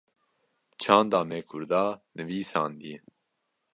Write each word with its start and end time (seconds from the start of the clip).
çanda 0.81 1.19
me 1.29 1.39
Kurda 1.49 1.83
nivîsandiye 2.15 2.97